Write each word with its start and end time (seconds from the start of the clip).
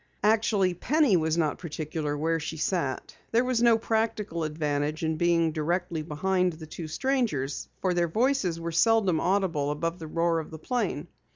Actually, 0.23 0.73
Penny 0.73 1.15
was 1.15 1.37
not 1.37 1.59
particular 1.59 2.17
where 2.17 2.39
she 2.39 2.57
sat. 2.57 3.15
There 3.31 3.43
was 3.43 3.61
no 3.61 3.77
practical 3.77 4.43
advantage 4.45 5.03
in 5.03 5.15
being 5.15 5.51
directly 5.51 6.01
behind 6.01 6.53
the 6.53 6.65
two 6.65 6.87
strangers, 6.87 7.69
for 7.81 7.93
their 7.93 8.07
voices 8.07 8.59
were 8.59 8.71
seldom 8.71 9.19
audible 9.19 9.69
above 9.69 9.99
the 9.99 10.07
roar 10.07 10.39
of 10.39 10.49
the 10.49 10.57
plane. 10.57 11.07